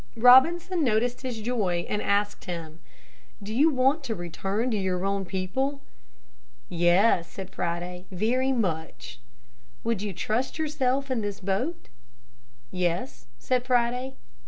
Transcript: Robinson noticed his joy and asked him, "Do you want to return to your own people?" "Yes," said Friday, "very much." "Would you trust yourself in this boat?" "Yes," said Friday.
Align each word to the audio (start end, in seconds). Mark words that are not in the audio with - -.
Robinson 0.17 0.83
noticed 0.83 1.21
his 1.21 1.41
joy 1.43 1.85
and 1.87 2.01
asked 2.01 2.45
him, 2.45 2.79
"Do 3.43 3.53
you 3.53 3.69
want 3.69 4.03
to 4.05 4.15
return 4.15 4.71
to 4.71 4.77
your 4.77 5.05
own 5.05 5.25
people?" 5.25 5.81
"Yes," 6.69 7.27
said 7.27 7.51
Friday, 7.51 8.05
"very 8.09 8.51
much." 8.51 9.19
"Would 9.83 10.01
you 10.01 10.11
trust 10.11 10.57
yourself 10.57 11.11
in 11.11 11.21
this 11.21 11.39
boat?" 11.39 11.87
"Yes," 12.71 13.27
said 13.37 13.63
Friday. 13.63 14.15